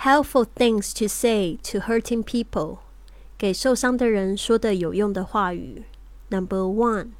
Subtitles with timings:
[0.00, 2.78] Helpful things to say to hurting people，
[3.38, 5.84] 给受伤的人说的有用的话语。
[6.28, 7.12] Number one,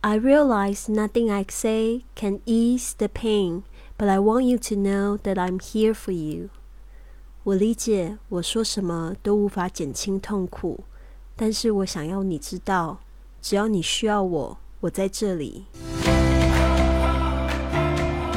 [0.00, 3.62] I realize nothing I say can ease the pain,
[3.96, 6.50] but I want you to know that I'm here for you.
[7.44, 10.84] 我理解我说什么都无法减轻痛苦，
[11.36, 13.00] 但是我想要你知道，
[13.40, 15.64] 只要你需要我，我在这里。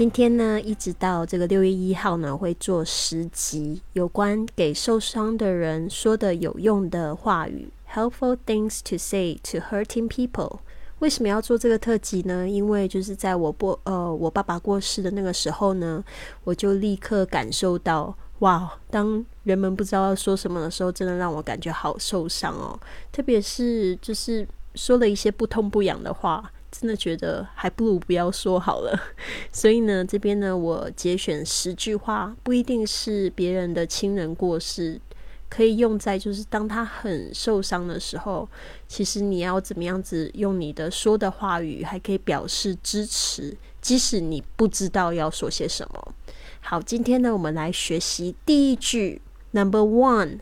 [0.00, 10.60] 今天呢，一直到这个六月一号呢，会做十集有关给受伤的人说的有用的话语，helpful things to say to hurting people。
[11.00, 12.48] 为什么要做这个特辑呢？
[12.48, 16.02] 因为就是在我过呃我爸爸过世的那个时候呢，
[16.44, 22.80] 我就立刻感受到，哇，当人们不知道要说什么的时候，真的让我感觉好受伤哦。
[23.12, 26.50] 特别是就是说了一些不痛不痒的话。
[26.70, 28.98] 真的觉得还不如不要说好了，
[29.52, 35.00] 所以呢，这边呢，我节选十句话，不一定是别人的亲人过世，
[35.48, 38.48] 可以用在就是当他很受伤的时候，
[38.86, 46.14] 其实你要怎么样子用你的说的话语，还可以表示支持，即使你不知道要说些什么。
[46.60, 50.38] 好，今天呢，我们来学习第一句，Number One。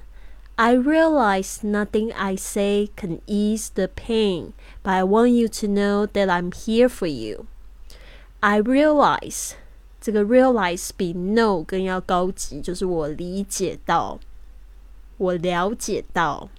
[0.57, 6.05] I realize nothing I say can ease the pain, but I want you to know
[6.05, 7.47] that I'm here for you.
[8.39, 9.53] I realize
[9.99, 14.19] 这个 realize 比 know 更要高级，就是我理解到，
[15.17, 16.49] 我了解到。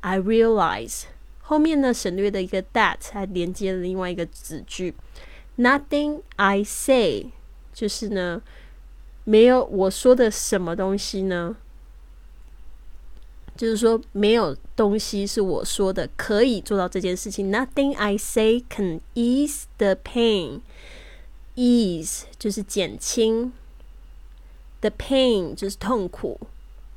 [0.00, 1.04] I realize
[1.40, 4.94] 后面呢省略的一个 that 还连接了另外一个子句。
[5.56, 7.32] Nothing I say
[7.72, 8.42] 就是呢
[9.24, 11.56] 没有我说的什么东西呢？
[13.55, 17.51] 就是说，没有东西是我说的可以做到这件事情。
[17.51, 20.59] Nothing I say can ease the pain.
[21.55, 23.53] Ease 就是减轻
[24.81, 26.37] ，the pain 就是痛苦。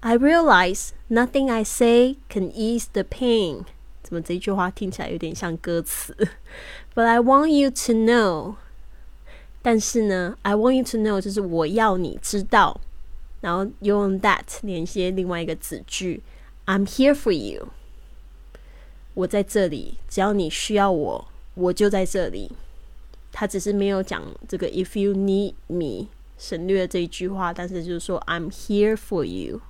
[0.00, 3.64] I realize nothing I say can ease the pain.
[4.02, 6.16] 怎么这句话听起来有点像歌词
[6.94, 8.56] ？But I want you to know.
[9.62, 12.80] 但是呢，I want you to know 就是我要你知道，
[13.40, 16.22] 然后用 that 连接另外一个子句。
[16.68, 17.68] I'm here for you。
[19.14, 22.52] 我在这里，只要你需要我，我就在这里。
[23.32, 29.62] 他只是没有讲这个 "If you need me"，省略这一句话，但是就是说 "I'm here for you"。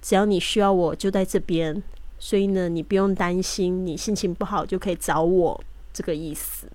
[0.00, 1.82] 只要你需要我，就在这边。
[2.20, 5.60] 所以呢，你不用担心，你心情不好就可以找我，
[5.92, 6.68] 这个意思。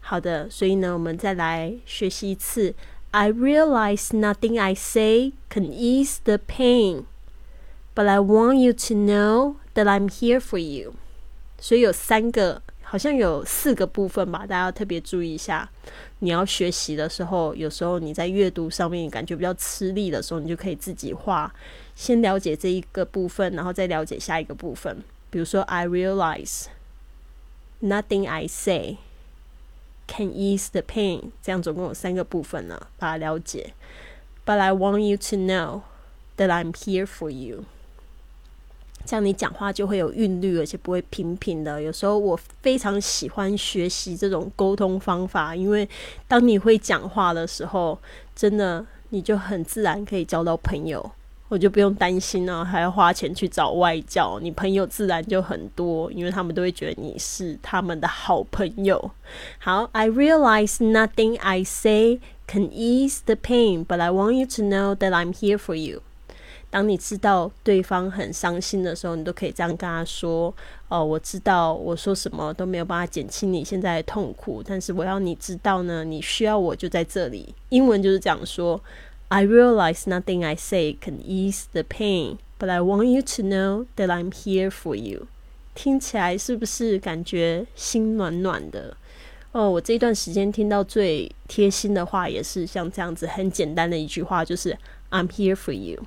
[0.00, 2.74] 好的，所以呢，我们再来学习一次。
[3.12, 7.04] I realize nothing I say can ease the pain.
[7.94, 10.94] But I want you to know that I'm here for you。
[11.58, 15.68] 所以有三个，好像有四个部分吧，大家要特别注意一下。
[16.20, 21.50] 你要学习的时候，有时候你在阅读上面感觉比较吃力的时候，你就可以自己画，
[21.94, 25.02] 先了解这一个部分，然后再了解下一个部分。
[25.30, 26.64] 比如说，I realize
[27.82, 28.98] nothing I say
[30.06, 31.32] can ease the pain。
[31.42, 33.74] 这样总共有三个部分呢，把它了解。
[34.46, 35.82] But I want you to know
[36.36, 37.64] that I'm here for you。
[39.04, 41.82] 这样你讲话就会有韵律，而且不会平平的。
[41.82, 45.88] 有时候我非常喜欢学习这种沟通方法，因为
[46.26, 47.98] 当你会讲话的时候，
[48.34, 51.10] 真的你就很自然可以交到朋友，
[51.48, 59.10] 我就不用担心呢，还要花钱去找外教，你朋友自然就很多，因为他们都会觉得你是他们的好朋友。
[59.58, 65.10] 好，I realize nothing I say can ease the pain, but I want you to know that
[65.10, 66.00] I'm here for you.
[66.72, 70.52] 当你知道对方很伤心的时候，你都可以这样跟他说
[70.88, 78.82] ：“哦，我知道我说什么都没有办法减轻你现在的痛苦，但是我要你知道呢，你需要我就在这里。”英文就是这样说
[79.28, 84.06] ：“I realize nothing I say can ease the pain, but I want you to know that
[84.06, 85.26] I'm here for you。”
[85.76, 88.96] 听起来是不是感觉心暖暖的？
[89.52, 94.74] 哦，我这段时间听到最贴心的话也是像这样子，很简单的一句话，就是
[95.10, 96.02] “I'm here for you。”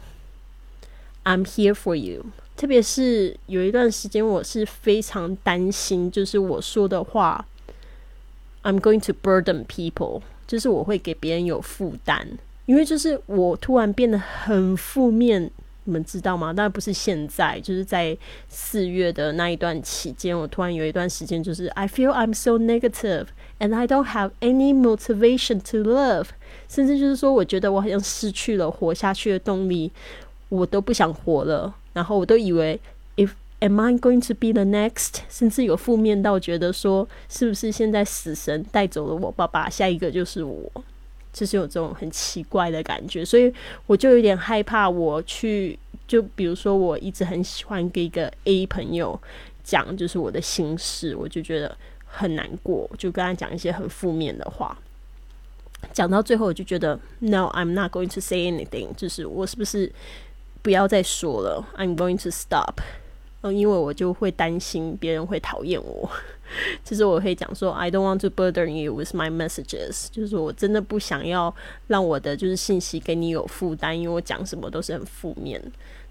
[1.26, 2.28] I'm here for you。
[2.56, 7.46] 特别是有一段时间，我是非常担心，就是我说的话
[8.64, 12.38] ，I'm going to burden people，就是我会给别人有负担。
[12.66, 15.52] 因为就是我突然变得很负面
[15.84, 16.52] 你们知道吗？
[16.52, 18.18] 当然不是现在，就是在
[18.48, 23.28] 四月的那一段期间，我突然有一段时间就是 I feel I'm so negative
[23.60, 26.30] and I don't have any motivation to love，
[26.68, 29.92] 甚至就是说，我觉得我好像失去了活下去的动力，
[30.50, 31.74] 我都不想活了。
[31.94, 32.80] 然后我都以为
[33.16, 40.72] if am I going to be the next，甚至有负面到觉得说，是不是现在死神带走了我爸爸，下一个就是我。
[41.34, 43.54] 就是有这种很奇怪的感觉，所以
[43.88, 44.90] 我就有点害怕。
[44.90, 45.78] 我去，
[46.08, 49.20] 就比如说，我一直很喜欢跟一个 A 朋友
[49.62, 54.78] 讲，就是我的心事，我就觉得很难过，就跟他讲一些很负面的话。
[55.92, 58.96] 讲到最后，我就觉得 No, I'm not going to say anything。
[58.96, 59.92] 就是我是不是
[60.66, 62.82] 不要再说了？I'm going to stop。
[63.42, 66.10] 嗯，因为我就会担心别人会讨厌我。
[66.84, 71.54] 其 实我会讲说，I don't want to burden you with my messages，就是我真的不想要
[71.86, 75.62] 让我的就是信息给你有负担，因为我讲什么都是很负面。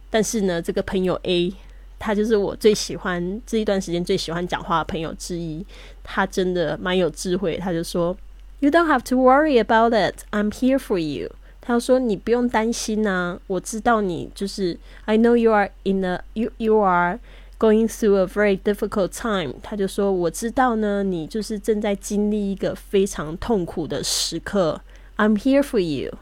[0.09, 1.53] 但是呢，这个朋友 A，
[1.99, 5.67] 他就是我最喜欢这一段时间最喜欢讲话的朋友之一，
[6.05, 7.57] 他真的蛮有智慧。
[7.57, 8.17] 他就说
[8.61, 11.33] ，You don't have to worry about it, I'm here for you。
[11.67, 17.19] 他说你不用担心呐，我知道你就是 I know you are in a you you are。
[17.57, 24.83] Going through a very difficult time，他就说：“我知道呢，你就是正在经历一个非常痛苦的时刻。
[25.17, 26.13] I'm here for you。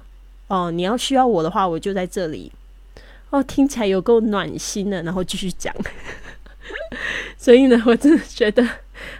[0.46, 2.52] 哦，你要需要我的话，我就在这里。
[3.30, 5.02] 哦，听起来有够暖心的。
[5.02, 5.74] 然后继续讲。
[7.36, 8.62] 所以呢，我真的觉得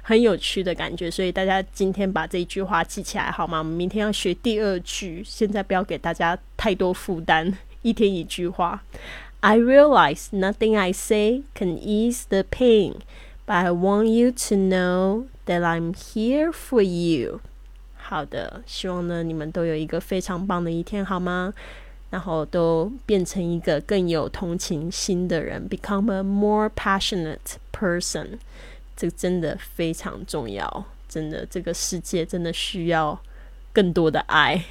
[0.03, 1.11] 很有趣的感觉。
[1.11, 3.59] 所以大家今天把这一句话记起来好吗？
[3.59, 5.23] 我们明天要学第二句。
[5.25, 8.83] 现在不要给大家太多负担，一天一句话。”
[9.41, 12.95] I realize nothing I say can ease the pain,
[13.45, 17.41] but I want you to know that I'm here for you.
[17.97, 21.53] 好的，希望呢你们都有一个非常棒的一天，好吗？
[22.11, 28.39] 然后都变成一个更有同情心的人，become a more passionate person。
[28.97, 33.21] 这个真的非常重要，真的，这个世界真的需要
[33.73, 34.65] 更多的爱。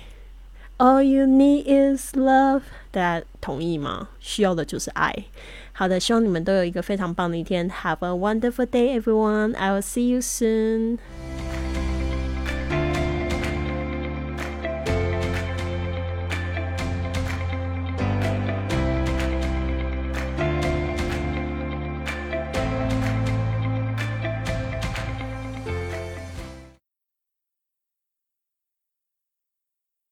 [0.77, 4.09] All you need is love，大家同意吗？
[4.19, 5.13] 需要的就是爱。
[5.73, 7.69] 好的，希望你们都有一个非常棒的一天。
[7.69, 9.55] Have a wonderful day, everyone.
[9.55, 10.97] I will see you soon.